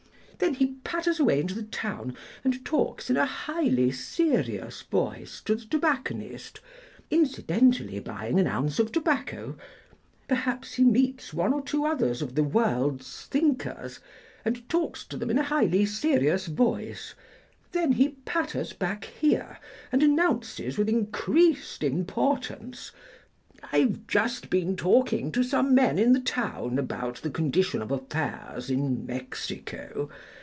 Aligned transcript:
Then 0.43 0.55
he 0.55 0.77
patters 0.83 1.19
away 1.19 1.39
into 1.39 1.53
the 1.53 1.61
town, 1.61 2.17
and 2.43 2.65
talks 2.65 3.11
in 3.11 3.15
a 3.15 3.27
highly 3.27 3.91
serious 3.91 4.81
voice 4.81 5.39
to 5.41 5.53
the 5.53 5.65
tobacconist, 5.65 6.59
incidentally 7.11 7.99
buying 7.99 8.39
an 8.39 8.47
ounce 8.47 8.79
of 8.79 8.91
tobacco; 8.91 9.55
perhaps 10.27 10.73
he 10.73 10.83
meets 10.83 11.31
one 11.31 11.53
or 11.53 11.61
two 11.61 11.85
others 11.85 12.23
of 12.23 12.33
the 12.33 12.43
world's 12.43 13.25
thinkers 13.27 13.99
and 14.43 14.67
talks 14.67 15.05
to 15.05 15.15
them 15.15 15.29
in 15.29 15.37
a 15.37 15.43
highly 15.43 15.85
serious 15.85 16.47
voice, 16.47 17.13
then 17.71 17.91
he 17.91 18.09
patters 18.25 18.73
back 18.73 19.05
here 19.05 19.59
and 19.91 20.01
announces 20.01 20.75
with 20.75 20.89
increased 20.89 21.83
importance, 21.83 22.91
'I've 23.73 24.07
just 24.07 24.49
been 24.49 24.75
talking 24.75 25.31
to 25.33 25.43
some 25.43 25.75
men 25.75 25.99
in 25.99 26.13
the 26.13 26.19
town 26.19 26.79
about 26.79 27.17
the 27.17 27.29
condition 27.29 27.79
of 27.83 27.91
affairs 27.91 28.71
in 28.71 29.05
Mexico. 29.05 30.09